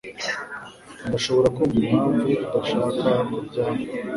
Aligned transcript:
Ndashobora 1.07 1.47
kumva 1.55 1.75
impamvu 1.87 2.29
udashaka 2.57 3.11
kurya 3.33 3.61
hano 3.67 3.85